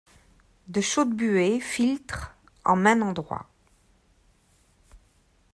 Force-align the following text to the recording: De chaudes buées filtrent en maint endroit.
De 0.67 0.81
chaudes 0.81 1.13
buées 1.13 1.59
filtrent 1.59 2.33
en 2.65 2.75
maint 2.75 3.01
endroit. 3.03 3.45